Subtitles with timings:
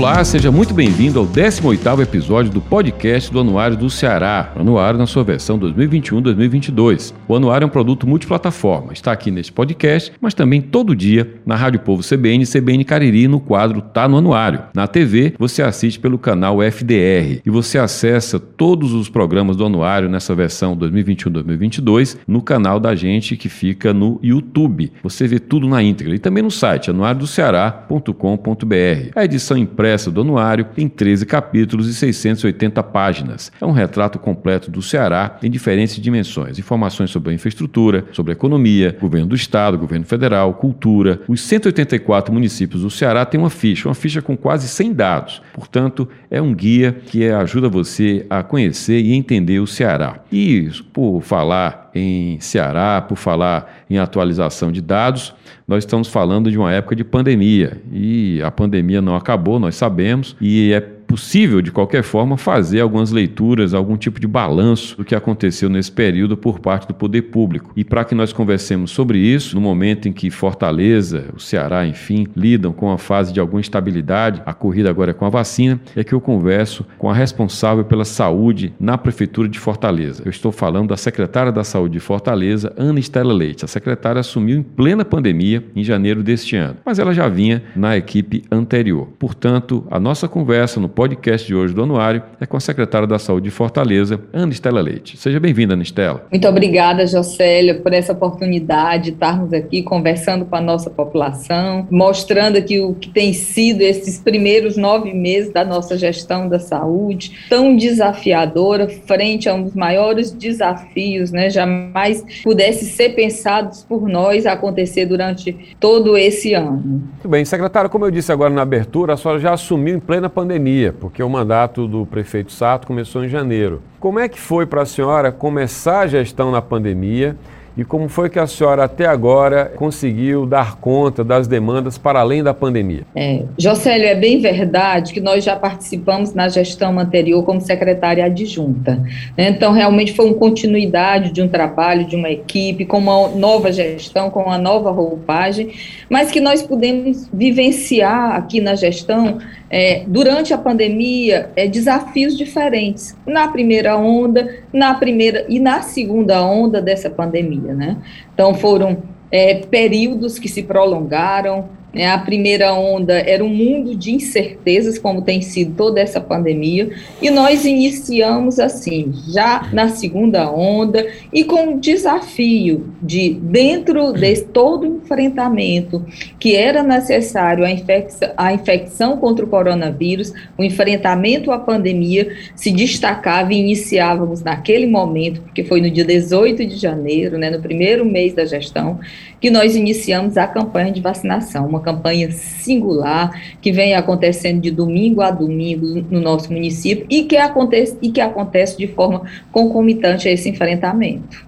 [0.00, 5.06] Olá, seja muito bem-vindo ao 18º episódio do podcast do Anuário do Ceará, Anuário na
[5.06, 7.12] sua versão 2021-2022.
[7.28, 11.54] O Anuário é um produto multiplataforma, está aqui neste podcast, mas também todo dia na
[11.54, 14.62] Rádio Povo CBN CBN Cariri no quadro Tá no Anuário.
[14.74, 20.08] Na TV, você assiste pelo canal FDR e você acessa todos os programas do Anuário
[20.08, 24.90] nessa versão 2021-2022 no canal da gente que fica no YouTube.
[25.02, 29.10] Você vê tudo na íntegra e também no site anuariodoceará.com.br.
[29.14, 33.50] A edição impressa do anuário tem 13 capítulos e 680 páginas.
[33.60, 36.58] É um retrato completo do Ceará em diferentes dimensões.
[36.58, 41.20] Informações sobre a infraestrutura, sobre a economia, governo do estado, governo federal, cultura.
[41.26, 45.42] Os 184 municípios do Ceará têm uma ficha, uma ficha com quase 100 dados.
[45.52, 50.20] Portanto, é um guia que ajuda você a conhecer e entender o Ceará.
[50.30, 55.34] E por falar em Ceará, por falar em atualização de dados,
[55.70, 57.80] nós estamos falando de uma época de pandemia.
[57.92, 63.10] E a pandemia não acabou, nós sabemos, e é possível, de qualquer forma, fazer algumas
[63.10, 67.72] leituras, algum tipo de balanço do que aconteceu nesse período por parte do poder público.
[67.74, 72.28] E para que nós conversemos sobre isso, no momento em que Fortaleza, o Ceará, enfim,
[72.36, 76.04] lidam com a fase de alguma instabilidade, a corrida agora é com a vacina, é
[76.04, 80.22] que eu converso com a responsável pela saúde na Prefeitura de Fortaleza.
[80.24, 83.64] Eu estou falando da secretária da Saúde de Fortaleza, Ana Estela Leite.
[83.64, 87.96] A secretária assumiu em plena pandemia, em janeiro deste ano, mas ela já vinha na
[87.96, 89.08] equipe anterior.
[89.18, 93.18] Portanto, a nossa conversa no podcast de hoje do Anuário é com a secretária da
[93.18, 95.16] Saúde de Fortaleza, Ana Estela Leite.
[95.16, 96.26] Seja bem-vinda, Ana Estela.
[96.30, 102.58] Muito obrigada, Jocélia, por essa oportunidade de estarmos aqui conversando com a nossa população, mostrando
[102.58, 107.74] aqui o que tem sido esses primeiros nove meses da nossa gestão da saúde, tão
[107.74, 115.06] desafiadora, frente a um dos maiores desafios, né, jamais pudesse ser pensados por nós acontecer
[115.06, 116.82] durante todo esse ano.
[116.82, 120.28] Muito bem, secretária, como eu disse agora na abertura, a senhora já assumiu em plena
[120.28, 123.82] pandemia porque o mandato do prefeito Sato começou em janeiro.
[123.98, 127.36] Como é que foi para a senhora começar a gestão na pandemia
[127.80, 132.42] e como foi que a senhora até agora conseguiu dar conta das demandas para além
[132.42, 133.04] da pandemia?
[133.16, 138.96] É, Jocélio, é bem verdade que nós já participamos na gestão anterior como secretária adjunta.
[139.34, 139.48] Né?
[139.48, 144.28] Então, realmente foi uma continuidade de um trabalho, de uma equipe, com uma nova gestão,
[144.28, 145.72] com uma nova roupagem,
[146.10, 149.38] mas que nós pudemos vivenciar aqui na gestão
[149.70, 153.16] é, durante a pandemia, é, desafios diferentes.
[153.24, 157.96] Na primeira onda, na primeira e na segunda onda dessa pandemia, né?
[158.34, 161.68] Então foram é, períodos que se prolongaram?
[161.92, 166.90] A primeira onda era um mundo de incertezas, como tem sido toda essa pandemia,
[167.20, 174.42] e nós iniciamos assim, já na segunda onda, e com o desafio de, dentro de
[174.42, 176.04] todo o enfrentamento
[176.38, 182.70] que era necessário a infecção, a infecção contra o coronavírus, o enfrentamento à pandemia, se
[182.70, 188.04] destacava e iniciávamos naquele momento, porque foi no dia 18 de janeiro, né, no primeiro
[188.04, 189.00] mês da gestão,
[189.40, 193.30] que nós iniciamos a campanha de vacinação, uma campanha singular
[193.60, 198.20] que vem acontecendo de domingo a domingo no nosso município e que acontece, e que
[198.20, 201.44] acontece de forma concomitante a esse enfrentamento.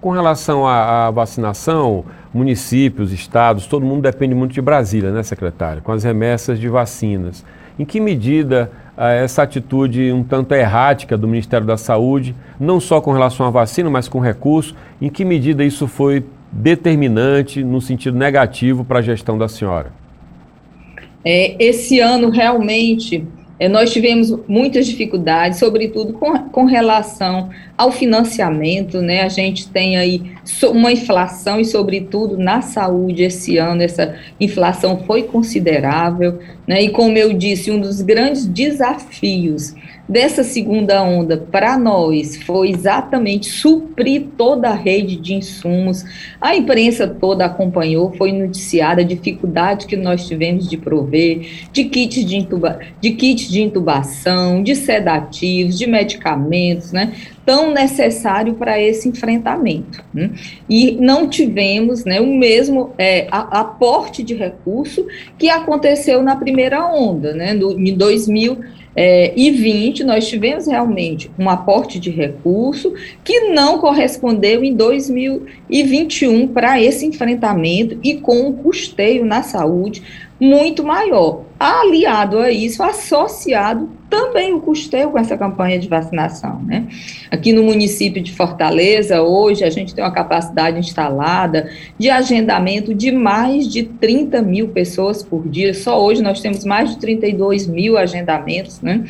[0.00, 5.82] Com relação à, à vacinação, municípios, estados, todo mundo depende muito de Brasília, né, secretário?
[5.82, 7.44] Com as remessas de vacinas.
[7.78, 13.00] Em que medida ah, essa atitude um tanto errática do Ministério da Saúde, não só
[13.00, 16.22] com relação à vacina, mas com recurso, em que medida isso foi
[16.52, 19.92] determinante no sentido negativo para a gestão da senhora?
[21.24, 23.26] É, esse ano, realmente,
[23.60, 29.20] é, nós tivemos muitas dificuldades, sobretudo com, com relação ao financiamento, né?
[29.20, 30.32] A gente tem aí
[30.64, 36.38] uma inflação e, sobretudo, na saúde esse ano, essa inflação foi considerável,
[36.70, 36.82] né?
[36.82, 39.74] E como eu disse, um dos grandes desafios
[40.08, 46.04] dessa segunda onda para nós foi exatamente suprir toda a rede de insumos.
[46.40, 52.24] A imprensa toda acompanhou, foi noticiada a dificuldade que nós tivemos de prover de kits
[52.24, 57.12] de, intuba de kits de intubação, de sedativos, de medicamentos, né?
[57.44, 60.04] tão necessário para esse enfrentamento.
[60.14, 60.30] Né?
[60.68, 65.04] E não tivemos né, o mesmo é, aporte de recurso
[65.36, 66.59] que aconteceu na primeira
[66.92, 68.58] onda, né, no, em 2000
[68.94, 72.92] é, 20, nós tivemos realmente um aporte de recurso
[73.22, 80.02] que não correspondeu em 2021 para esse enfrentamento e com um custeio na saúde
[80.40, 81.42] muito maior.
[81.58, 86.60] Aliado a isso, associado também o custeio com essa campanha de vacinação.
[86.62, 86.86] Né?
[87.30, 93.12] Aqui no município de Fortaleza, hoje, a gente tem uma capacidade instalada de agendamento de
[93.12, 95.72] mais de 30 mil pessoas por dia.
[95.74, 98.80] Só hoje nós temos mais de 32 mil agendamentos.
[98.80, 99.04] Né?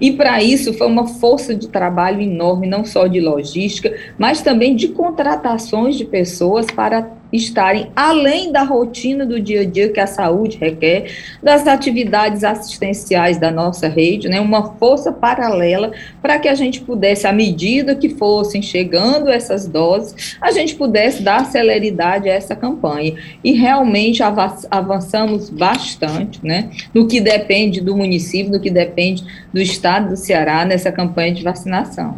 [0.00, 4.74] E para isso foi uma força de trabalho enorme, não só de logística, mas também
[4.76, 10.06] de contratações de pessoas para estarem além da rotina do dia a dia que a
[10.06, 11.10] saúde requer,
[11.42, 15.92] das atividades assistenciais da nossa rede, né, uma força paralela
[16.22, 21.22] para que a gente pudesse, à medida que fossem chegando essas doses, a gente pudesse
[21.22, 23.14] dar celeridade a essa campanha.
[23.42, 24.22] E realmente
[24.70, 30.64] avançamos bastante, né, no que depende do município, no que depende do estado do Ceará
[30.64, 32.16] nessa campanha de vacinação.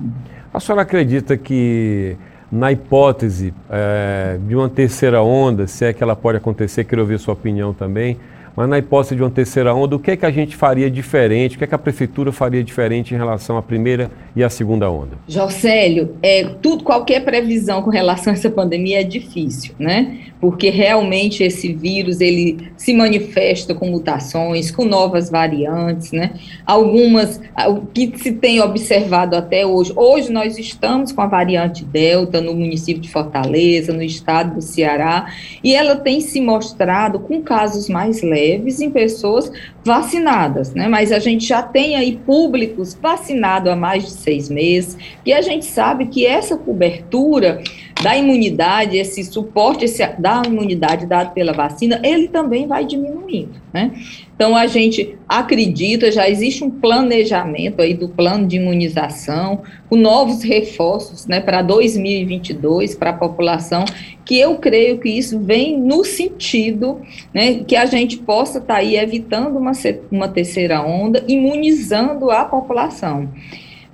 [0.53, 2.17] A senhora acredita que
[2.51, 7.19] na hipótese é, de uma terceira onda, se é que ela pode acontecer, quero ouvir
[7.19, 8.19] sua opinião também,
[8.59, 11.55] mas na hipótese de uma terceira onda, o que é que a gente faria diferente,
[11.55, 14.91] o que é que a prefeitura faria diferente em relação à primeira e à segunda
[14.91, 15.13] onda?
[15.29, 20.23] Jocélio, é, tudo, qualquer previsão com relação a essa pandemia é difícil, né?
[20.41, 26.33] Porque realmente esse vírus, ele se manifesta com mutações, com novas variantes, né?
[26.67, 32.41] Algumas, o que se tem observado até hoje, hoje nós estamos com a variante Delta
[32.41, 35.33] no município de Fortaleza, no estado do Ceará,
[35.63, 39.51] e ela tem se mostrado com casos mais leves, leves em pessoas
[39.85, 40.89] vacinadas, né?
[40.89, 45.43] Mas a gente já tem aí públicos vacinados há mais de seis meses, e a
[45.43, 47.63] gente sabe que essa cobertura
[48.03, 53.93] da imunidade, esse suporte esse, da imunidade dado pela vacina, ele também vai diminuindo, né?
[54.35, 60.45] Então, a gente acredita, já existe um planejamento aí do plano de imunização, com novos
[60.45, 63.85] reforços né, para 2022 para a população,
[64.25, 67.01] que eu creio que isso vem no sentido
[67.35, 69.73] né, que a gente possa estar tá aí evitando uma,
[70.09, 73.29] uma terceira onda, imunizando a população.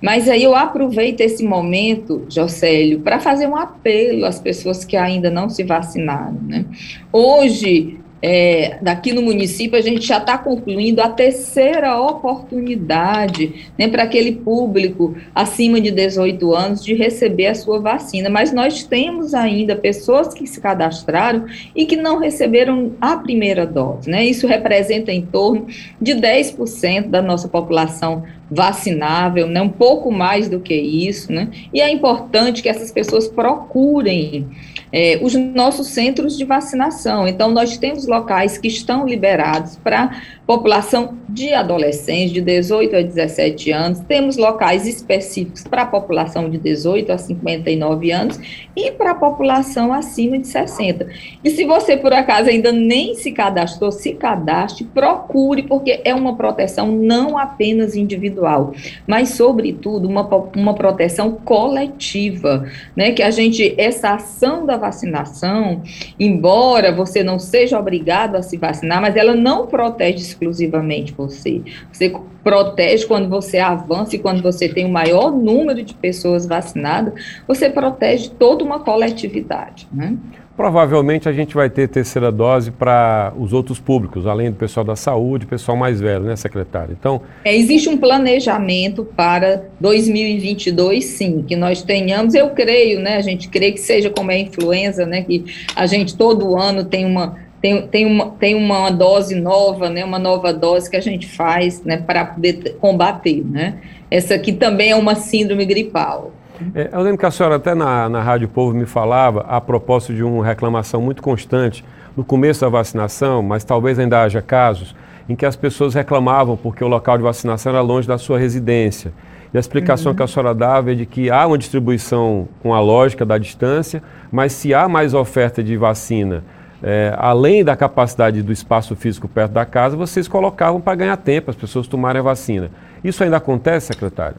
[0.05, 5.31] Mas aí eu aproveito esse momento, Jocélio, para fazer um apelo às pessoas que ainda
[5.31, 6.39] não se vacinaram.
[6.43, 6.63] Né?
[7.11, 14.01] Hoje, é, daqui no município, a gente já está concluindo a terceira oportunidade né, para
[14.01, 18.27] aquele público acima de 18 anos de receber a sua vacina.
[18.27, 21.45] Mas nós temos ainda pessoas que se cadastraram
[21.75, 24.09] e que não receberam a primeira dose.
[24.09, 24.25] Né?
[24.25, 25.67] Isso representa em torno
[26.01, 29.61] de 10% da nossa população vacinável, né?
[29.61, 31.31] um pouco mais do que isso.
[31.31, 31.49] Né?
[31.71, 34.47] E é importante que essas pessoas procurem
[34.91, 37.27] é, os nossos centros de vacinação.
[37.27, 43.71] Então, nós temos locais que estão liberados para população de adolescentes de 18 a 17
[43.71, 48.39] anos, temos locais específicos para a população de 18 a 59 anos
[48.75, 51.07] e para a população acima de 60.
[51.43, 56.35] E se você por acaso ainda nem se cadastrou, se cadastre, procure, porque é uma
[56.35, 58.73] proteção não apenas individual,
[59.07, 60.23] mas sobretudo uma,
[60.55, 62.65] uma proteção coletiva,
[62.95, 63.11] né?
[63.11, 65.81] Que a gente, essa ação da vacinação,
[66.19, 71.61] embora você não seja obrigado a se vacinar, mas ela não protege exclusivamente você.
[71.91, 72.13] Você
[72.43, 77.13] protege quando você avança e quando você tem o maior número de pessoas vacinadas,
[77.47, 79.87] você protege toda uma coletividade.
[79.91, 80.15] Né?
[80.55, 84.95] Provavelmente a gente vai ter terceira dose para os outros públicos, além do pessoal da
[84.95, 86.95] saúde, pessoal mais velho, né, secretário?
[86.97, 92.33] Então, é, existe um planejamento para 2022, sim, que nós tenhamos.
[92.33, 93.17] Eu creio, né?
[93.17, 95.23] A gente crê que seja como é a influenza, né?
[95.23, 95.43] Que
[95.75, 100.19] a gente todo ano tem uma tem, tem, uma, tem uma dose nova, né, uma
[100.19, 103.43] nova dose que a gente faz né, para poder combater.
[103.43, 103.79] Né?
[104.11, 106.31] Essa aqui também é uma síndrome gripal.
[106.73, 110.13] É, eu lembro que a senhora até na, na Rádio Povo me falava a propósito
[110.13, 111.83] de uma reclamação muito constante
[112.15, 114.95] no começo da vacinação, mas talvez ainda haja casos
[115.27, 119.11] em que as pessoas reclamavam porque o local de vacinação era longe da sua residência.
[119.53, 120.15] E a explicação uhum.
[120.15, 124.03] que a senhora dava é de que há uma distribuição com a lógica da distância,
[124.31, 126.43] mas se há mais oferta de vacina
[126.83, 131.49] é, além da capacidade do espaço físico perto da casa, vocês colocavam para ganhar tempo,
[131.49, 132.69] as pessoas tomarem a vacina.
[133.03, 134.37] Isso ainda acontece, secretário?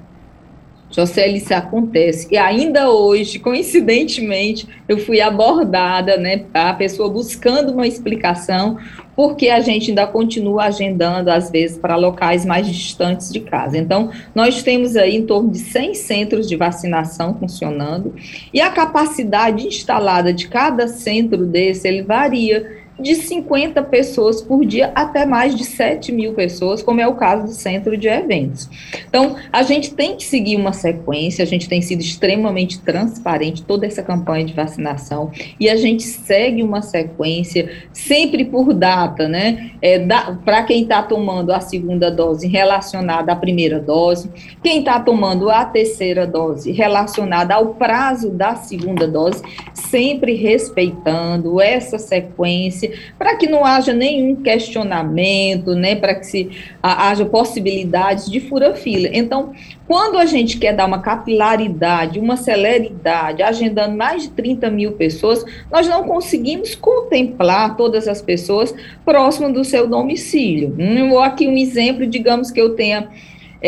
[1.03, 2.29] Isso acontece.
[2.31, 8.79] E ainda hoje, coincidentemente, eu fui abordada, né, a pessoa buscando uma explicação,
[9.15, 13.77] porque a gente ainda continua agendando, às vezes, para locais mais distantes de casa.
[13.77, 18.15] Então, nós temos aí em torno de 100 centros de vacinação funcionando,
[18.53, 24.91] e a capacidade instalada de cada centro desse, ele varia de 50 pessoas por dia
[24.95, 28.69] até mais de 7 mil pessoas, como é o caso do centro de eventos.
[29.09, 33.87] Então, a gente tem que seguir uma sequência, a gente tem sido extremamente transparente toda
[33.87, 39.73] essa campanha de vacinação e a gente segue uma sequência sempre por data, né?
[39.83, 39.99] É,
[40.45, 44.31] Para quem está tomando a segunda dose relacionada à primeira dose,
[44.63, 49.43] quem está tomando a terceira dose relacionada ao prazo da segunda dose,
[49.75, 52.86] sempre respeitando essa sequência
[53.19, 56.51] para que não haja nenhum questionamento, né, para que se
[56.83, 59.09] haja possibilidades de fura-fila.
[59.13, 59.53] Então,
[59.87, 65.45] quando a gente quer dar uma capilaridade, uma celeridade, agendando mais de 30 mil pessoas,
[65.71, 68.75] nós não conseguimos contemplar todas as pessoas
[69.05, 70.75] próximas do seu domicílio.
[70.79, 73.09] Hum, aqui um exemplo, digamos que eu tenha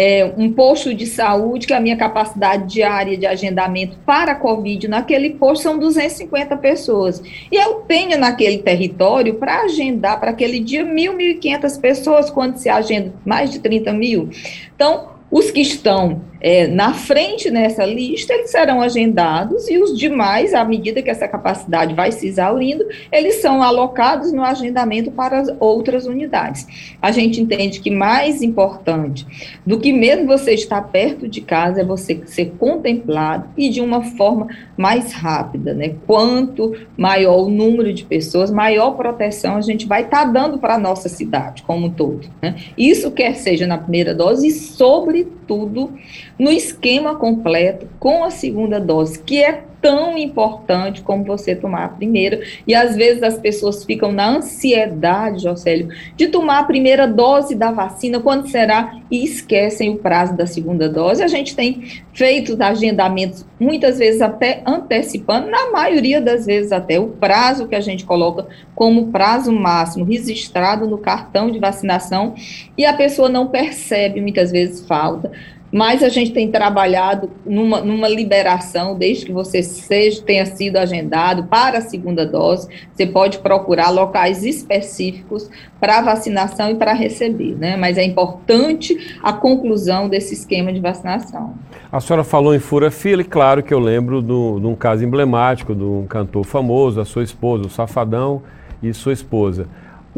[0.00, 4.86] é, um posto de saúde, que a minha capacidade diária de agendamento para a Covid
[4.86, 7.20] naquele posto são 250 pessoas.
[7.50, 12.68] E eu tenho naquele território para agendar para aquele dia 1.000, 1.500 pessoas, quando se
[12.68, 14.30] agenda mais de 30 mil.
[14.72, 20.54] Então, os que estão é, na frente nessa lista, eles serão agendados e os demais,
[20.54, 25.48] à medida que essa capacidade vai se exaurindo, eles são alocados no agendamento para as
[25.58, 26.66] outras unidades.
[27.02, 29.26] A gente entende que mais importante
[29.66, 34.02] do que mesmo você estar perto de casa é você ser contemplado e de uma
[34.02, 35.94] forma mais rápida, né?
[36.06, 40.74] Quanto maior o número de pessoas, maior proteção a gente vai estar tá dando para
[40.74, 42.28] a nossa cidade como um todo.
[42.40, 42.56] Né?
[42.76, 45.92] Isso quer seja na primeira dose e, sobretudo,
[46.38, 51.88] no esquema completo com a segunda dose, que é tão importante como você tomar a
[51.88, 52.40] primeira.
[52.66, 57.70] E às vezes as pessoas ficam na ansiedade, Jocélio, de tomar a primeira dose da
[57.70, 61.22] vacina, quando será, e esquecem o prazo da segunda dose.
[61.22, 67.08] A gente tem feito agendamentos, muitas vezes até antecipando, na maioria das vezes até, o
[67.08, 72.34] prazo que a gente coloca como prazo máximo registrado no cartão de vacinação,
[72.76, 75.30] e a pessoa não percebe, muitas vezes falta
[75.70, 81.44] mas a gente tem trabalhado numa, numa liberação, desde que você seja, tenha sido agendado
[81.44, 87.76] para a segunda dose, você pode procurar locais específicos para vacinação e para receber, né?
[87.76, 91.54] Mas é importante a conclusão desse esquema de vacinação.
[91.92, 95.84] A senhora falou em fura-fila, e claro que eu lembro de um caso emblemático de
[95.84, 98.42] um cantor famoso, a sua esposa, o Safadão
[98.82, 99.66] e sua esposa.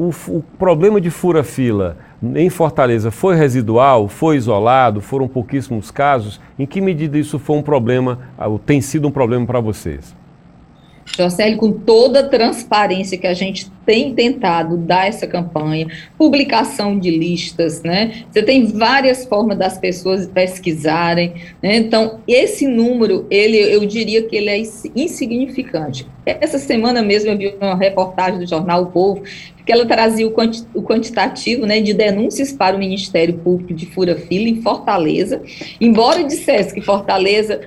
[0.01, 1.99] O, o problema de fura-fila
[2.35, 6.41] em Fortaleza foi residual, foi isolado, foram pouquíssimos casos?
[6.59, 8.19] Em que medida isso foi um problema,
[8.65, 10.17] tem sido um problema para vocês?
[11.05, 17.11] Jocely, com toda a transparência que a gente tem tentado dar essa campanha, publicação de
[17.11, 18.25] listas, né?
[18.31, 21.77] Você tem várias formas das pessoas pesquisarem, né?
[21.77, 24.63] Então, esse número, ele, eu diria que ele é
[24.95, 26.07] insignificante.
[26.25, 29.23] Essa semana mesmo eu vi uma reportagem do jornal O Povo
[29.71, 33.87] que ela trazia o, quanti o quantitativo né, de denúncias para o Ministério Público de
[33.87, 35.41] Fura-Fila em Fortaleza,
[35.81, 37.61] embora dissesse que Fortaleza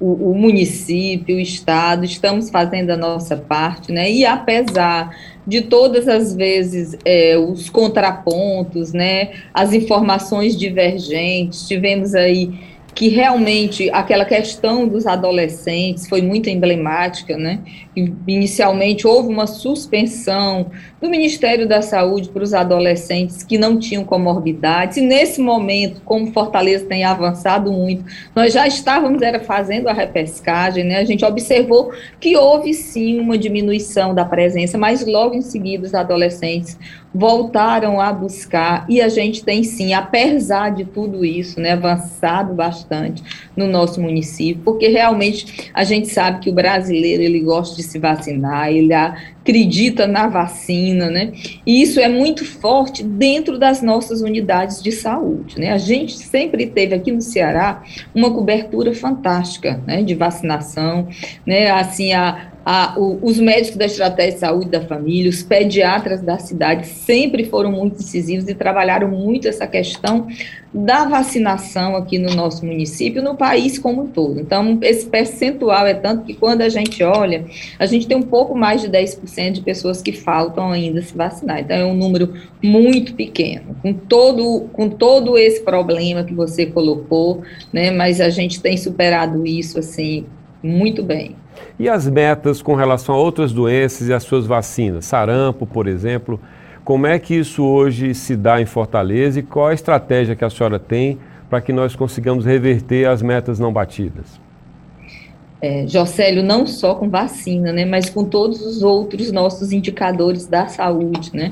[0.00, 4.10] O, o, município, o estado, estamos fazendo a nossa parte, né?
[4.10, 5.10] E apesar
[5.46, 13.90] de todas as vezes é, os contrapontos, né, as informações divergentes, tivemos aí que realmente
[13.90, 17.58] aquela questão dos adolescentes foi muito emblemática, né?
[18.26, 20.70] Inicialmente houve uma suspensão
[21.00, 26.32] do Ministério da Saúde para os adolescentes que não tinham comorbidades, e nesse momento, como
[26.32, 30.98] Fortaleza tem avançado muito, nós já estávamos era fazendo a repescagem, né?
[30.98, 35.94] A gente observou que houve sim uma diminuição da presença, mas logo em seguida os
[35.94, 36.78] adolescentes
[37.14, 43.22] voltaram a buscar, e a gente tem sim, apesar de tudo isso, né, avançado bastante
[43.56, 48.00] no nosso município, porque realmente a gente sabe que o brasileiro ele gosta de se
[48.00, 51.32] vacinar, ele acredita na vacina, né?
[51.66, 55.70] E isso é muito forte dentro das nossas unidades de saúde, né?
[55.70, 57.82] A gente sempre teve aqui no Ceará
[58.14, 61.08] uma cobertura fantástica, né, de vacinação,
[61.46, 61.70] né?
[61.70, 66.38] Assim, a, a, o, os médicos da estratégia de saúde da família, os pediatras da
[66.38, 70.26] cidade sempre foram muito decisivos e trabalharam muito essa questão
[70.72, 74.40] da vacinação aqui no nosso município, no país como um todo.
[74.40, 77.44] Então, esse percentual é tanto que quando a gente olha,
[77.78, 81.60] a gente tem um pouco mais de 10% de pessoas que faltam ainda se vacinar.
[81.60, 87.42] Então, é um número muito pequeno, com todo, com todo esse problema que você colocou,
[87.72, 87.92] né?
[87.92, 90.26] Mas a gente tem superado isso, assim,
[90.64, 91.36] muito bem.
[91.78, 95.04] E as metas com relação a outras doenças e as suas vacinas?
[95.04, 96.40] Sarampo, por exemplo.
[96.84, 100.50] Como é que isso hoje se dá em Fortaleza e qual a estratégia que a
[100.50, 101.18] senhora tem
[101.48, 104.43] para que nós consigamos reverter as metas não batidas?
[105.64, 110.66] É, Jocélio, não só com vacina, né, mas com todos os outros nossos indicadores da
[110.66, 111.48] saúde, né?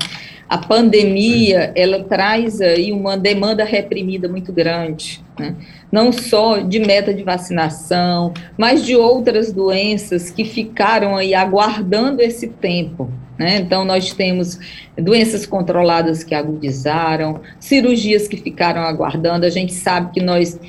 [0.47, 5.55] A pandemia, ela traz aí uma demanda reprimida muito grande, né?
[5.93, 12.47] não só de meta de vacinação, mas de outras doenças que ficaram aí aguardando esse
[12.47, 13.57] tempo, né?
[13.57, 14.59] Então, nós temos
[14.97, 19.45] doenças controladas que agudizaram, cirurgias que ficaram aguardando.
[19.45, 20.59] A gente sabe que nós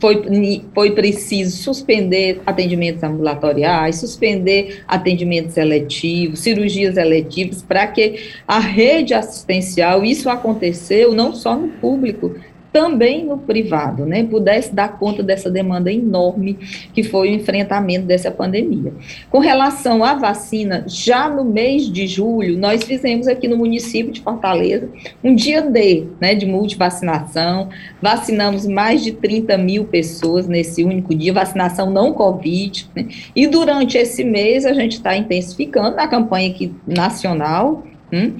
[0.00, 9.12] foi, foi preciso suspender atendimentos ambulatoriais, suspender atendimentos eletivos, cirurgias eletivas, para que a rede
[9.14, 12.34] assistencial, isso aconteceu não só no público,
[12.72, 16.58] também no privado, né, pudesse dar conta dessa demanda enorme
[16.94, 18.92] que foi o enfrentamento dessa pandemia.
[19.28, 24.20] Com relação à vacina, já no mês de julho, nós fizemos aqui no município de
[24.20, 24.88] Fortaleza
[25.22, 27.68] um dia D, né, de multivacinação,
[28.00, 33.98] vacinamos mais de 30 mil pessoas nesse único dia, vacinação não Covid, né, e durante
[33.98, 38.32] esse mês a gente está intensificando a campanha aqui nacional, hum,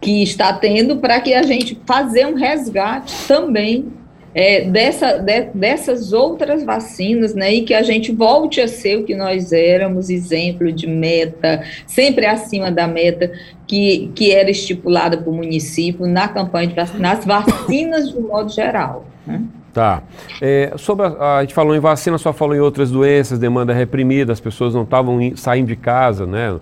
[0.00, 3.92] que está tendo para que a gente fazer um resgate também
[4.34, 9.04] é, dessa, de, dessas outras vacinas, né, e que a gente volte a ser o
[9.04, 13.30] que nós éramos, exemplo de meta, sempre acima da meta
[13.66, 18.50] que, que era estipulada para o município na campanha de vacina, nas vacinas de modo
[18.50, 19.04] geral.
[19.26, 19.42] Né?
[19.72, 20.02] Tá.
[20.40, 24.32] É, sobre a, a, gente falou em vacina, só falou em outras doenças, demanda reprimida,
[24.32, 26.58] as pessoas não estavam saindo de casa, né?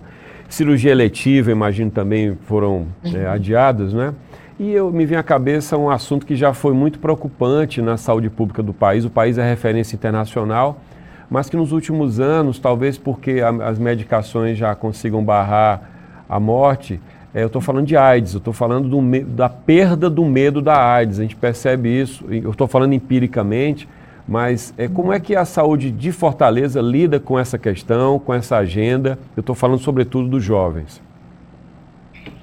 [0.49, 3.17] Cirurgia eletiva, imagino também foram é, uhum.
[3.17, 4.13] é, adiadas, né?
[4.59, 8.29] E eu me vem à cabeça um assunto que já foi muito preocupante na saúde
[8.29, 9.05] pública do país.
[9.05, 10.81] O país é referência internacional,
[11.29, 15.89] mas que nos últimos anos, talvez porque a, as medicações já consigam barrar
[16.27, 16.99] a morte,
[17.33, 20.83] é, eu estou falando de AIDS, eu estou falando do, da perda do medo da
[20.93, 21.19] AIDS.
[21.19, 23.87] A gente percebe isso, eu estou falando empiricamente,
[24.29, 28.57] mas é, como é que a saúde de Fortaleza lida com essa questão, com essa
[28.57, 29.17] agenda?
[29.35, 31.01] Eu estou falando sobretudo dos jovens.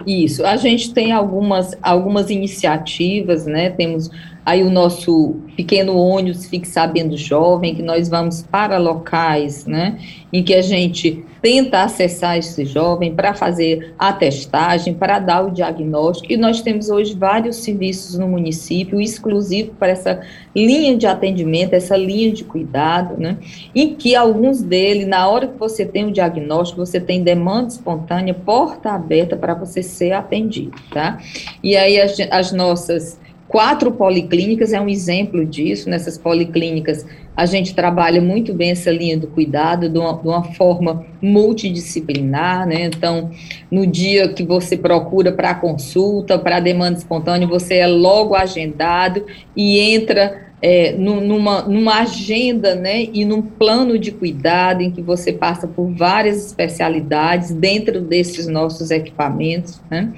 [0.07, 3.71] Isso, a gente tem algumas, algumas iniciativas, né?
[3.71, 4.09] Temos
[4.47, 9.99] aí o nosso pequeno ônibus Fique Sabendo Jovem, que nós vamos para locais, né,
[10.33, 15.51] em que a gente tenta acessar esse jovem para fazer a testagem, para dar o
[15.51, 20.21] diagnóstico, e nós temos hoje vários serviços no município, exclusivo para essa
[20.55, 23.39] linha de atendimento, essa linha de cuidado, né,
[23.75, 28.33] em que alguns deles, na hora que você tem o diagnóstico, você tem demanda espontânea,
[28.33, 31.19] porta aberta para você ser atendido, tá?
[31.63, 35.89] E aí as, as nossas Quatro policlínicas é um exemplo disso.
[35.89, 37.07] Nessas policlínicas,
[37.37, 42.67] a gente trabalha muito bem essa linha do cuidado de uma, de uma forma multidisciplinar,
[42.67, 42.87] né?
[42.87, 43.31] Então,
[43.71, 49.79] no dia que você procura para consulta, para demanda espontânea, você é logo agendado e
[49.79, 55.69] entra é, numa, numa agenda né, e num plano de cuidado em que você passa
[55.69, 59.81] por várias especialidades dentro desses nossos equipamentos.
[59.91, 60.13] Né?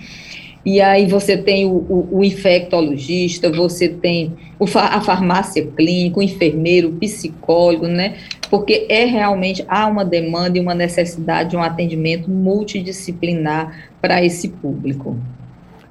[0.65, 6.23] E aí você tem o, o, o infectologista, você tem o, a farmácia clínica, o
[6.23, 8.17] enfermeiro, o psicólogo, né?
[8.51, 14.49] Porque é realmente, há uma demanda e uma necessidade de um atendimento multidisciplinar para esse
[14.49, 15.17] público.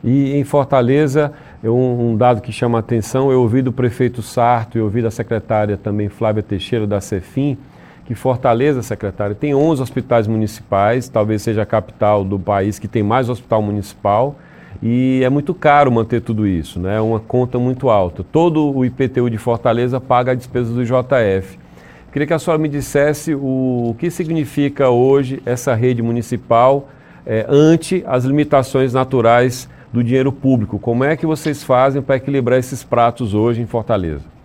[0.04, 1.34] E em Fortaleza,
[1.76, 5.76] um, dado que chama a atenção, eu ouvi do prefeito Sarto e ouvi da secretária
[5.76, 7.58] também Flávia Teixeira da Cefim,
[8.06, 13.04] que Fortaleza, secretária, tem 11 hospitais municipais, talvez seja a capital do país que tem
[13.04, 14.36] mais hospital municipal,
[14.82, 16.98] e é muito caro manter tudo isso, né?
[16.98, 18.24] é uma conta muito alta.
[18.24, 21.58] Todo o IPTU de Fortaleza paga a despesa do JF.
[22.12, 26.90] Queria que a senhora me dissesse o, o que significa hoje essa rede municipal
[27.26, 30.80] é, ante as limitações naturais do dinheiro público.
[30.80, 34.37] Como é que vocês fazem para equilibrar esses pratos hoje em Fortaleza?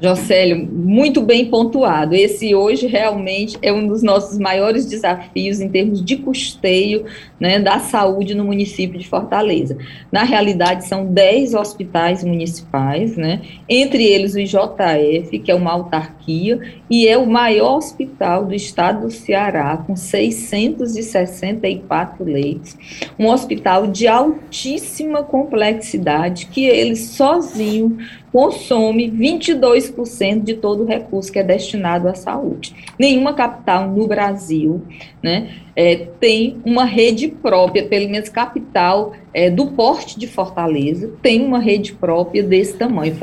[0.00, 2.14] Jocélio, muito bem pontuado.
[2.14, 7.04] Esse hoje realmente é um dos nossos maiores desafios em termos de custeio
[7.40, 9.76] né, da saúde no município de Fortaleza.
[10.12, 16.60] Na realidade, são 10 hospitais municipais, né, entre eles o IJF, que é uma autarquia,
[16.88, 22.76] e é o maior hospital do estado do Ceará, com 664 leitos.
[23.18, 27.98] Um hospital de altíssima complexidade, que ele sozinho
[28.32, 32.74] consome 22% de todo o recurso que é destinado à saúde.
[32.98, 34.82] Nenhuma capital no Brasil
[35.22, 41.44] né, é, tem uma rede própria, pelo menos capital é, do porte de Fortaleza, tem
[41.44, 43.16] uma rede própria desse tamanho.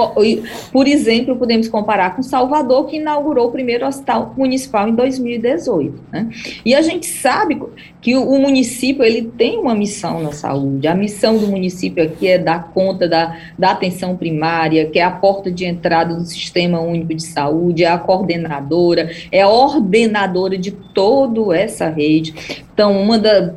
[0.72, 6.00] Por exemplo, podemos comparar com Salvador, que inaugurou o primeiro hospital municipal em 2018.
[6.12, 6.30] Né?
[6.64, 7.60] E a gente sabe
[8.02, 10.88] que o, município ele tem uma missão na saúde.
[10.88, 15.12] A missão do município aqui é dar conta da, da atenção primária, que é a
[15.12, 20.72] porta de entrada do Sistema Único de Saúde, é a coordenadora, é a ordenadora de
[20.72, 22.64] toda essa rede.
[22.74, 23.54] Então, uma da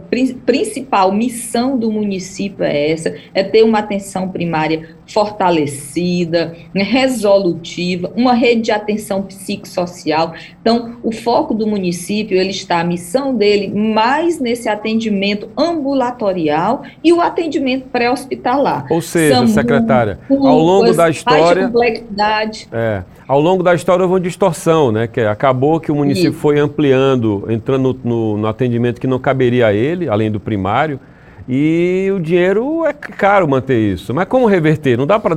[0.47, 8.35] principal missão do município é essa, é ter uma atenção primária fortalecida, né, resolutiva, uma
[8.35, 10.35] rede de atenção psicossocial.
[10.61, 17.13] Então, o foco do município, ele está, a missão dele, mais nesse atendimento ambulatorial e
[17.13, 18.87] o atendimento pré-hospitalar.
[18.91, 21.67] Ou seja, SAMU, secretária, ao longo da história...
[21.67, 22.69] complexidade.
[22.71, 25.07] É, ao longo da história houve uma distorção, né?
[25.07, 26.41] Que acabou que o município Isso.
[26.41, 31.01] foi ampliando, entrando no, no atendimento que não caberia a ele, além do primário,
[31.49, 34.13] e o dinheiro é caro manter isso.
[34.13, 34.99] Mas como reverter?
[34.99, 35.35] Não dá para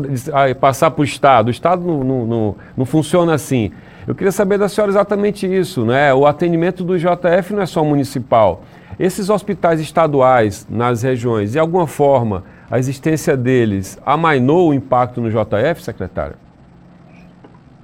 [0.60, 1.48] passar para o Estado.
[1.48, 3.72] O Estado não, não, não, não, funciona assim.
[4.06, 5.86] Eu queria saber da senhora exatamente isso.
[5.86, 6.14] Né?
[6.14, 8.64] O atendimento do JF não é só municipal.
[9.00, 15.30] Esses hospitais estaduais nas regiões, de alguma forma, a existência deles amainou o impacto no
[15.30, 16.36] JF, secretário?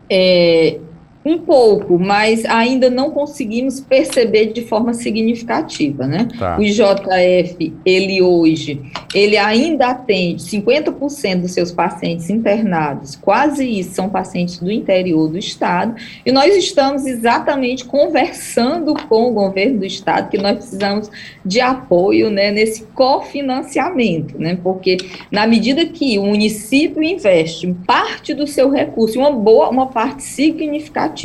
[0.10, 0.80] É,
[1.28, 6.28] um pouco, mas ainda não conseguimos perceber de forma significativa, né?
[6.38, 6.58] Tá.
[6.58, 8.82] O IJF, ele hoje,
[9.14, 15.38] ele ainda atende 50% dos seus pacientes internados, quase isso são pacientes do interior do
[15.38, 21.10] estado, e nós estamos exatamente conversando com o governo do estado que nós precisamos
[21.46, 24.58] de apoio, né, nesse cofinanciamento, né?
[24.64, 24.98] Porque
[25.32, 31.17] na medida que o município investe parte do seu recurso, uma boa, uma parte significativa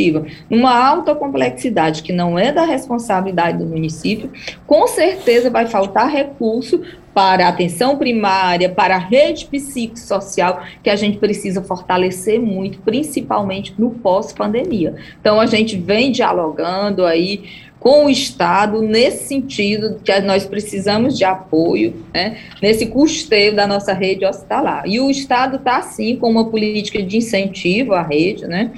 [0.48, 4.31] numa alta complexidade que não é da responsabilidade do município,
[4.66, 6.83] com certeza vai faltar recurso
[7.14, 13.74] para a atenção primária, para a rede psicossocial, que a gente precisa fortalecer muito, principalmente
[13.78, 14.96] no pós-pandemia.
[15.20, 17.44] Então, a gente vem dialogando aí
[17.83, 23.92] com o Estado nesse sentido que nós precisamos de apoio, né, nesse custeio da nossa
[23.92, 24.85] rede hospitalar.
[24.87, 28.71] E o Estado está, sim, com uma política de incentivo à rede, né,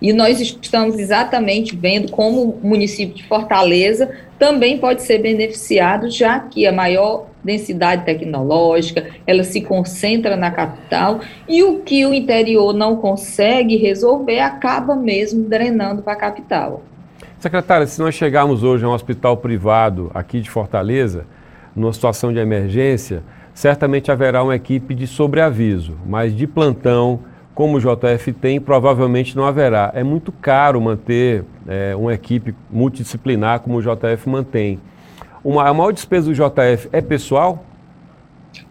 [0.00, 6.38] e nós estamos exatamente vendo como o município de Fortaleza também pode ser beneficiado, já
[6.38, 12.72] que a maior densidade tecnológica, ela se concentra na capital e o que o interior
[12.72, 16.82] não consegue resolver acaba mesmo drenando para a capital.
[17.42, 21.26] Secretária, se nós chegarmos hoje a um hospital privado aqui de Fortaleza,
[21.74, 27.18] numa situação de emergência, certamente haverá uma equipe de sobreaviso, mas de plantão,
[27.52, 29.90] como o JF tem, provavelmente não haverá.
[29.92, 34.78] É muito caro manter é, uma equipe multidisciplinar como o JF mantém.
[35.42, 37.64] Uma, a maior despesa do JF é pessoal?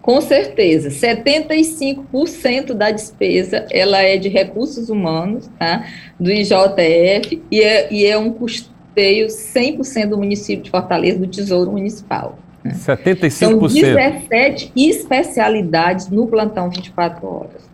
[0.01, 5.85] Com certeza, 75% da despesa ela é de recursos humanos tá,
[6.19, 11.71] do IJF e é, e é um custeio 100% do município de Fortaleza, do Tesouro
[11.71, 12.37] Municipal.
[12.63, 12.73] Né?
[12.73, 13.29] 75%?
[13.29, 17.71] São 17 especialidades no plantão 24 horas.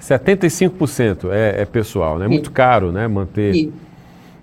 [0.00, 2.26] 75% é, é pessoal, né?
[2.26, 3.08] É muito caro, né?
[3.08, 3.70] Manter.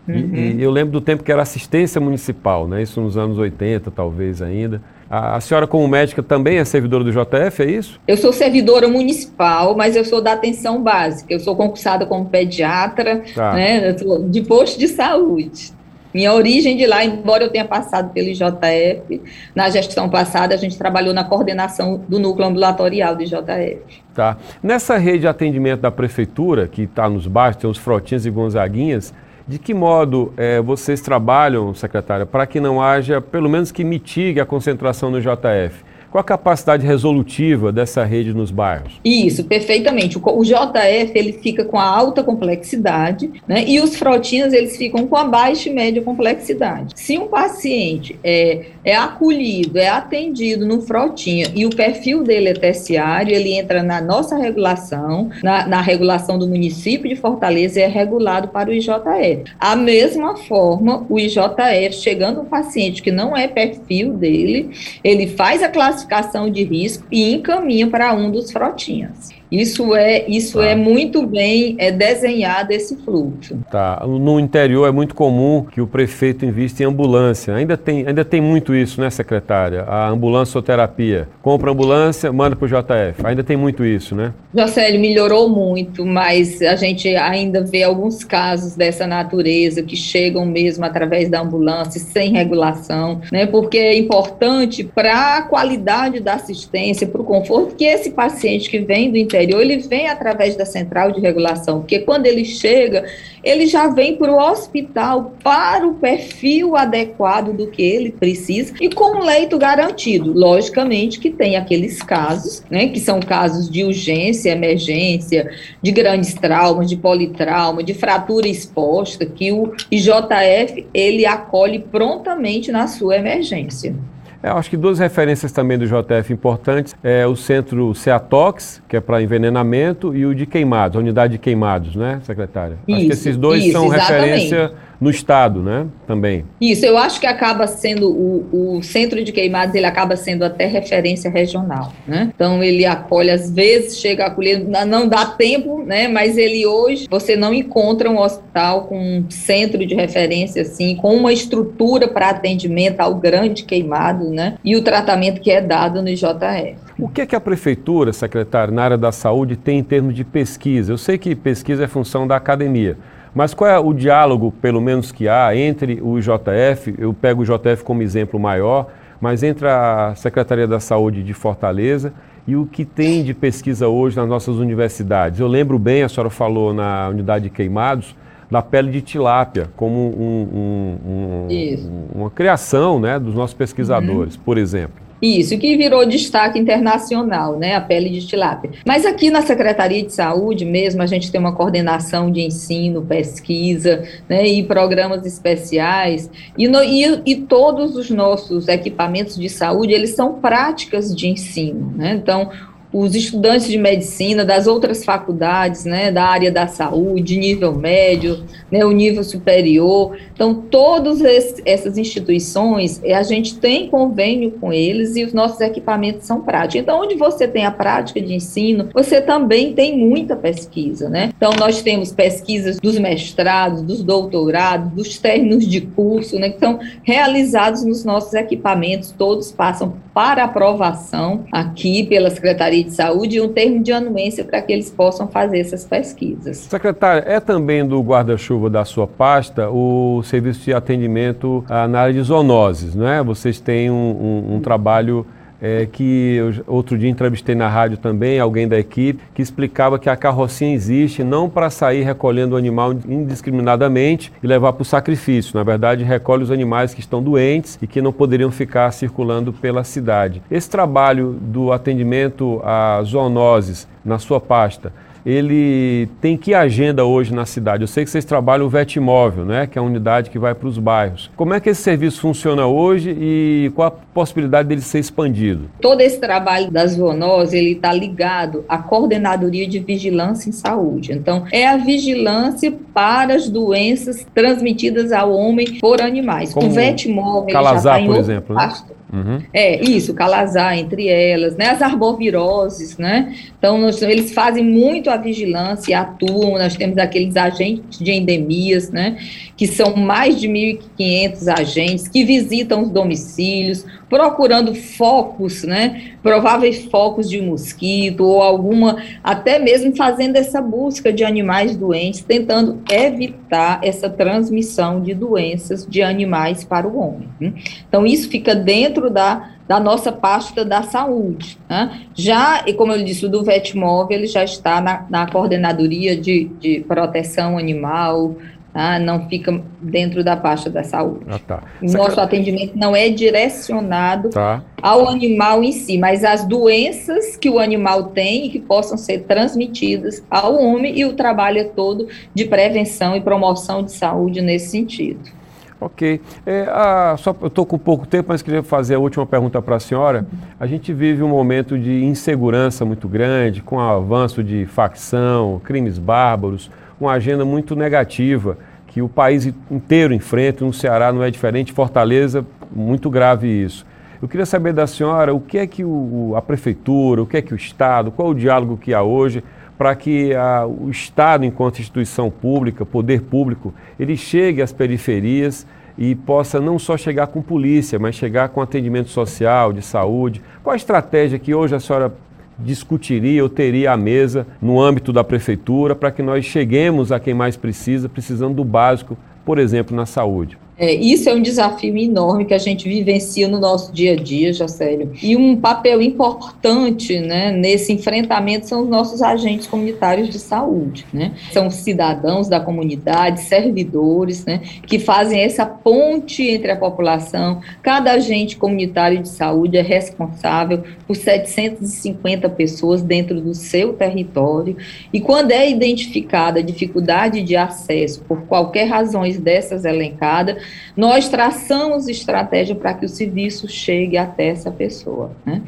[0.08, 0.16] Uhum.
[0.34, 2.82] E, e, eu lembro do tempo que era assistência municipal, né?
[2.82, 4.82] Isso nos anos 80, talvez ainda.
[5.12, 8.00] A, a, senhora, como médica, também é servidora do JF, é isso?
[8.08, 11.34] Eu sou servidora municipal, mas eu sou da atenção básica.
[11.34, 13.52] Eu sou concursada como pediatra, tá.
[13.52, 13.94] né?
[14.30, 15.74] De posto de saúde.
[16.14, 19.22] Minha origem de lá, embora eu tenha passado pelo IJF,
[19.54, 23.82] na gestão passada a gente trabalhou na coordenação do núcleo ambulatorial do IJF.
[24.14, 24.38] Tá.
[24.64, 29.14] Nessa rede de atendimento da prefeitura, que está nos bairros, tem os Frotinhas e Gonzaguinhas,
[29.48, 34.40] de que modo é, vocês trabalham, secretária, para que não haja, pelo menos que mitigue
[34.40, 35.91] a concentração no JF?
[36.12, 39.00] Qual a capacidade resolutiva dessa rede nos bairros?
[39.04, 40.18] Isso, perfeitamente.
[40.18, 43.64] O, o JF ele fica com a alta complexidade, né?
[43.66, 46.94] E os frotinhas eles ficam com a baixa e média complexidade.
[46.98, 52.54] Se um paciente é, é acolhido, é atendido no frotinha e o perfil dele é
[52.54, 57.88] terciário, ele entra na nossa regulação, na, na regulação do município de Fortaleza e é
[57.88, 59.46] regulado para o IJF.
[59.58, 64.72] A mesma forma, o IJF, chegando um paciente que não é perfil dele,
[65.06, 66.01] ele faz a classificação
[66.50, 69.41] de risco e encaminha para um dos frotinhas.
[69.52, 70.66] Isso é, isso tá.
[70.66, 73.58] é muito bem é desenhado esse fluxo.
[73.70, 74.02] Tá.
[74.08, 77.54] No interior é muito comum que o prefeito invista em ambulância.
[77.54, 79.84] Ainda tem, ainda tem muito isso, né, secretária?
[79.84, 81.28] A ambulância-terapia.
[81.42, 83.26] Compra ambulância, manda para o JF.
[83.26, 84.34] Ainda tem muito isso, né?
[84.56, 90.86] Jocélio, melhorou muito, mas a gente ainda vê alguns casos dessa natureza que chegam mesmo
[90.86, 93.46] através da ambulância, sem regulação, né?
[93.46, 98.80] Porque é importante para a qualidade da assistência, para o conforto que esse paciente que
[98.80, 103.06] vem do interior interior, ele vem através da central de regulação, porque quando ele chega,
[103.44, 108.90] ele já vem para o hospital para o perfil adequado do que ele precisa e
[108.90, 110.32] com um leito garantido.
[110.32, 115.50] Logicamente que tem aqueles casos, né, que são casos de urgência, emergência,
[115.82, 122.88] de grandes traumas, de politrauma, de fratura exposta, que o IJF ele acolhe prontamente na
[122.88, 123.96] sua emergência.
[124.44, 128.98] É, eu acho que duas referências também do JF importantes é o centro CEATOX, que
[128.98, 132.78] é para envenenamento, e o de queimados, a unidade de queimados, né, secretária?
[132.88, 134.14] Isso, acho que esses dois isso, são exatamente.
[134.14, 135.88] referência no estado, né?
[136.06, 136.46] Também.
[136.62, 140.68] Isso, eu acho que acaba sendo o, o centro de queimados, ele acaba sendo até
[140.68, 142.32] referência regional, né?
[142.36, 146.08] Então ele acolhe às vezes chega a acolher, não dá tempo, né?
[146.08, 151.16] Mas ele hoje você não encontra um hospital com um centro de referência assim, com
[151.16, 154.56] uma estrutura para atendimento ao grande queimado, né?
[154.64, 156.76] E o tratamento que é dado no IJF.
[157.00, 160.24] O que é que a prefeitura, secretário, na área da saúde tem em termos de
[160.24, 160.94] pesquisa?
[160.94, 162.96] Eu sei que pesquisa é função da academia.
[163.34, 167.44] Mas qual é o diálogo, pelo menos que há, entre o IJF, eu pego o
[167.44, 168.88] IJF como exemplo maior,
[169.22, 172.14] mas entre a Secretaria da Saúde de Fortaleza
[172.46, 175.40] e o que tem de pesquisa hoje nas nossas universidades?
[175.40, 178.16] Eu lembro bem, a senhora falou na unidade de queimados,
[178.50, 184.42] da pele de tilápia, como um, um, um, uma criação né, dos nossos pesquisadores, uhum.
[184.44, 185.11] por exemplo.
[185.22, 188.72] Isso, que virou destaque internacional, né, a pele de tilápia.
[188.86, 194.04] Mas aqui na Secretaria de Saúde mesmo, a gente tem uma coordenação de ensino, pesquisa,
[194.28, 200.16] né, e programas especiais, e, no, e, e todos os nossos equipamentos de saúde, eles
[200.16, 202.50] são práticas de ensino, né, então
[202.94, 208.84] os estudantes de medicina das outras faculdades, né, da área da saúde, nível médio, né,
[208.86, 210.18] o nível superior.
[210.34, 211.22] Então, todas
[211.66, 216.82] essas instituições, eh, a gente tem convênio com eles e os nossos equipamentos são práticos.
[216.82, 221.32] Então, onde você tem a prática de ensino, você também tem muita pesquisa, né?
[221.36, 226.80] Então, nós temos pesquisas dos mestrados, dos doutorados, dos términos de curso, né, que são
[227.04, 233.50] realizados nos nossos equipamentos, todos passam para aprovação aqui pela Secretaria de Saúde e um
[233.50, 236.58] termo de anuência para que eles possam fazer essas pesquisas.
[236.58, 242.22] Secretária, é também do guarda-chuva da sua pasta o serviço de atendimento na área de
[242.22, 243.24] zoonoses, não é?
[243.24, 245.26] Vocês têm um, um, um trabalho
[245.62, 250.10] é, que eu, outro dia entrevistei na rádio também alguém da equipe que explicava que
[250.10, 255.56] a carrocinha existe não para sair recolhendo o animal indiscriminadamente e levar para o sacrifício.
[255.56, 259.84] Na verdade, recolhe os animais que estão doentes e que não poderiam ficar circulando pela
[259.84, 260.42] cidade.
[260.50, 264.92] Esse trabalho do atendimento a zoonoses na sua pasta
[265.26, 267.84] ele tem que agenda hoje na cidade?
[267.84, 270.68] Eu sei que vocês trabalham o Vetmóvel, né, que é a unidade que vai para
[270.68, 271.30] os bairros.
[271.36, 275.70] Como é que esse serviço funciona hoje e qual a possibilidade dele ser expandido?
[275.80, 281.14] Todo esse trabalho da zoonose, ele está ligado à coordenadoria de vigilância em saúde.
[281.14, 286.54] Então, é a vigilância para as doenças transmitidas ao homem por animais.
[286.54, 288.74] Como o Vetmóvel Calazar, já em por exemplo, né?
[289.12, 289.42] Uhum.
[289.54, 291.70] É, isso, calazar entre elas, né?
[291.70, 293.36] As arboviroses, né?
[293.58, 298.90] Então, nós, eles fazem muito a vigilância e atuam, nós temos aqueles agentes de endemias,
[298.90, 299.18] né?
[299.58, 306.12] Que são mais de 1.500 agentes que visitam os domicílios, procurando focos, né?
[306.22, 312.82] Prováveis focos de mosquito ou alguma, até mesmo fazendo essa busca de animais doentes, tentando
[312.92, 317.30] evitar essa transmissão de doenças de animais para o homem.
[317.40, 317.54] Né?
[317.88, 321.58] Então, isso fica dentro da, da nossa pasta da saúde.
[321.70, 322.02] Né?
[322.14, 326.52] Já, e como eu disse, o do Vetmóvel, ele já está na, na coordenadoria de,
[326.60, 328.36] de proteção animal,
[328.74, 328.98] Tá?
[329.00, 331.26] Não fica dentro da pasta da saúde.
[331.30, 331.64] Ah, tá.
[331.82, 334.64] Nosso atendimento não é direcionado tá.
[334.82, 339.24] ao animal em si, mas as doenças que o animal tem e que possam ser
[339.24, 344.70] transmitidas ao homem e o trabalho é todo de prevenção e promoção de saúde nesse
[344.70, 345.42] sentido.
[345.82, 346.22] Ok.
[346.46, 349.78] É, a, só, eu estou com pouco tempo, mas queria fazer a última pergunta para
[349.78, 350.28] a senhora.
[350.60, 355.98] A gente vive um momento de insegurança muito grande, com o avanço de facção, crimes
[355.98, 356.70] bárbaros,
[357.06, 362.46] uma agenda muito negativa que o país inteiro enfrenta, no Ceará não é diferente, Fortaleza,
[362.72, 363.86] muito grave isso.
[364.22, 367.42] Eu queria saber da senhora o que é que o, a prefeitura, o que é
[367.42, 369.44] que o Estado, qual o diálogo que há hoje
[369.78, 375.66] para que a, o Estado, enquanto instituição pública, poder público, ele chegue às periferias
[375.98, 380.42] e possa não só chegar com polícia, mas chegar com atendimento social, de saúde.
[380.62, 382.14] Qual a estratégia que hoje a senhora
[382.64, 387.34] discutiria ou teria à mesa no âmbito da prefeitura para que nós cheguemos a quem
[387.34, 390.61] mais precisa, precisando do básico, por exemplo, na saúde?
[390.78, 394.52] É, isso é um desafio enorme que a gente vivencia no nosso dia a dia,
[394.52, 395.12] Jacélio.
[395.22, 401.06] E um papel importante né, nesse enfrentamento são os nossos agentes comunitários de saúde.
[401.14, 401.34] Né?
[401.52, 407.62] São cidadãos da comunidade, servidores, né, que fazem essa ponte entre a população.
[407.84, 414.76] Cada agente comunitário de saúde é responsável por 750 pessoas dentro do seu território.
[415.14, 420.61] E quando é identificada dificuldade de acesso por qualquer razões dessas elencadas,
[420.96, 425.32] nós traçamos estratégia para que o serviço chegue até essa pessoa.
[425.46, 425.62] Né?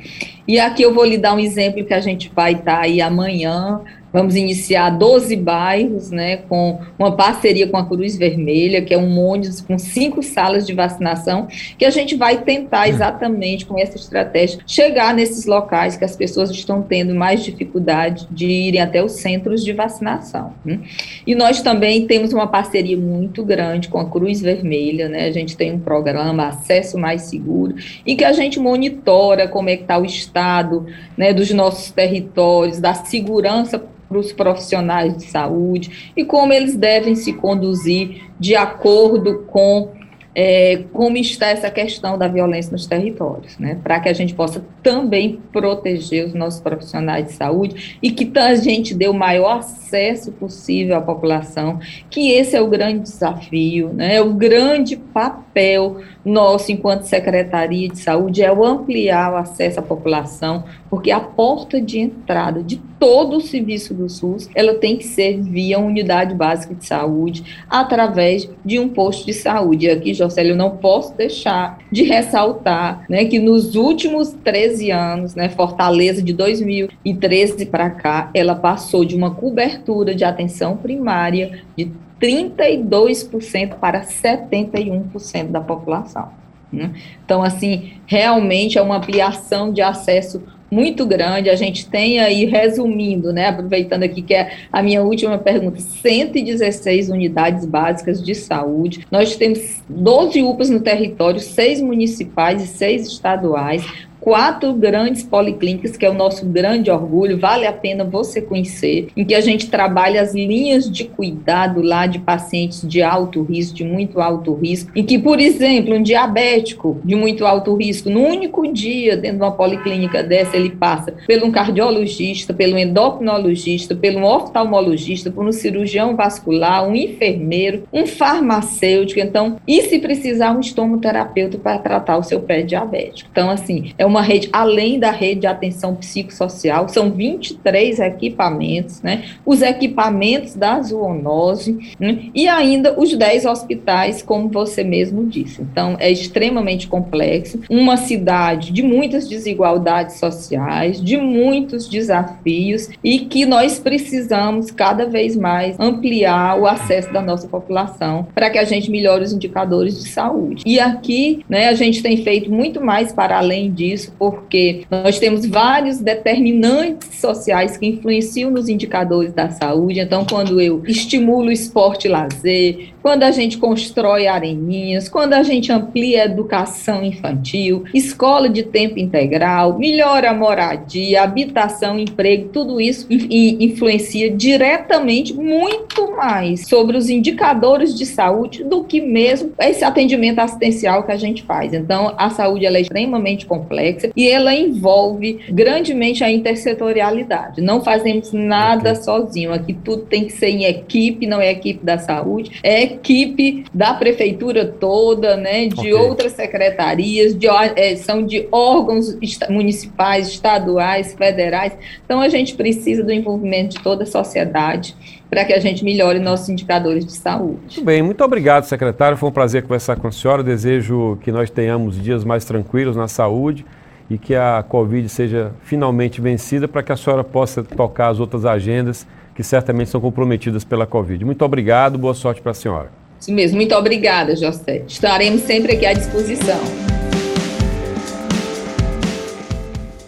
[0.47, 3.81] E aqui eu vou lhe dar um exemplo que a gente vai estar aí amanhã
[4.13, 9.19] Vamos iniciar 12 bairros, né, com uma parceria com a Cruz Vermelha, que é um
[9.19, 11.47] ônibus com cinco salas de vacinação,
[11.77, 16.51] que a gente vai tentar exatamente com essa estratégia chegar nesses locais que as pessoas
[16.51, 20.53] estão tendo mais dificuldade de irem até os centros de vacinação.
[20.63, 20.81] Né?
[21.25, 25.25] E nós também temos uma parceria muito grande com a Cruz Vermelha, né?
[25.25, 29.75] A gente tem um programa Acesso Mais Seguro, em que a gente monitora como é
[29.75, 30.85] que está o estado
[31.17, 37.15] né, dos nossos territórios, da segurança para os profissionais de saúde e como eles devem
[37.15, 39.89] se conduzir de acordo com
[40.35, 43.77] é, como está essa questão da violência nos territórios, né?
[43.83, 48.55] Para que a gente possa também proteger os nossos profissionais de saúde e que a
[48.55, 54.15] gente dê o maior acesso possível à população, que esse é o grande desafio, né?
[54.15, 59.83] É o grande papel nosso enquanto Secretaria de Saúde é o ampliar o acesso à
[59.83, 65.03] população, porque a porta de entrada de todo o serviço do SUS, ela tem que
[65.03, 69.87] ser via unidade básica de saúde, através de um posto de saúde.
[69.87, 75.35] E aqui, Jocélio, eu não posso deixar de ressaltar né, que nos últimos 13 anos,
[75.35, 81.91] né, Fortaleza de 2013 para cá, ela passou de uma cobertura de atenção primária de
[82.23, 86.29] 32% para 71% da população.
[86.71, 86.93] Né?
[87.25, 91.49] Então, assim, realmente é uma ampliação de acesso muito grande.
[91.49, 97.09] A gente tem aí, resumindo, né, aproveitando aqui que é a minha última pergunta, 116
[97.09, 99.05] unidades básicas de saúde.
[99.11, 103.85] Nós temos 12 UPAs no território, seis municipais e seis estaduais
[104.23, 109.25] quatro grandes policlínicas, que é o nosso grande orgulho, vale a pena você conhecer, em
[109.25, 113.83] que a gente trabalha as linhas de cuidado lá de pacientes de alto risco, de
[113.83, 118.65] muito alto risco, em que, por exemplo, um diabético de muito alto risco, no único
[118.71, 125.31] dia dentro de uma policlínica dessa, ele passa pelo um cardiologista, pelo endocrinologista, pelo oftalmologista,
[125.31, 131.77] por um cirurgião vascular, um enfermeiro, um farmacêutico, então, e se precisar, um estomoterapeuta para
[131.77, 133.29] tratar o seu pé diabético.
[133.29, 139.23] Então, assim, é uma rede, além da rede de atenção psicossocial, são 23 equipamentos, né?
[139.43, 142.25] Os equipamentos da zoonose né?
[142.33, 145.63] e ainda os 10 hospitais, como você mesmo disse.
[145.63, 147.59] Então, é extremamente complexo.
[147.67, 155.35] Uma cidade de muitas desigualdades sociais, de muitos desafios e que nós precisamos cada vez
[155.35, 160.09] mais ampliar o acesso da nossa população para que a gente melhore os indicadores de
[160.09, 160.63] saúde.
[160.65, 165.19] E aqui, né, a gente tem feito muito mais para além disso isso, porque nós
[165.19, 169.99] temos vários determinantes sociais que influenciam nos indicadores da saúde.
[169.99, 175.43] Então, quando eu estimulo o esporte e lazer, quando a gente constrói areninhas, quando a
[175.43, 182.79] gente amplia a educação infantil, escola de tempo integral, melhora a moradia, habitação, emprego, tudo
[182.79, 190.39] isso influencia diretamente muito mais sobre os indicadores de saúde do que mesmo esse atendimento
[190.39, 191.73] assistencial que a gente faz.
[191.73, 197.61] Então, a saúde é extremamente complexa complexa e ela envolve grandemente a intersetorialidade.
[197.61, 199.53] Não fazemos nada sozinho.
[199.53, 203.93] Aqui tudo tem que ser em equipe, não é equipe da saúde, é equipe da
[203.93, 205.93] prefeitura toda, né, de okay.
[205.93, 209.17] outras secretarias, de, é, são de órgãos
[209.49, 211.73] municipais, estaduais, federais.
[212.03, 214.95] Então a gente precisa do envolvimento de toda a sociedade
[215.29, 217.59] para que a gente melhore nossos indicadores de saúde.
[217.77, 219.17] Muito bem, muito obrigado, secretário.
[219.17, 220.43] Foi um prazer conversar com a senhora.
[220.43, 223.65] Desejo que nós tenhamos dias mais tranquilos na saúde
[224.13, 228.45] e que a Covid seja finalmente vencida para que a senhora possa tocar as outras
[228.45, 231.25] agendas que certamente são comprometidas pela Covid.
[231.25, 232.91] Muito obrigado, boa sorte para a senhora.
[233.19, 234.83] Isso mesmo, muito obrigada, José.
[234.87, 236.59] Estaremos sempre aqui à disposição.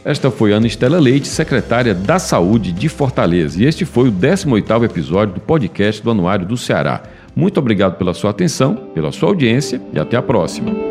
[0.03, 4.83] Esta foi Ana Estela Leite, secretária da Saúde de Fortaleza, e este foi o 18º
[4.83, 7.01] episódio do podcast do Anuário do Ceará.
[7.35, 10.84] Muito obrigado pela sua atenção, pela sua audiência e até a próxima.